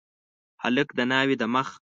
[0.63, 1.67] هلک د ناوي د مخ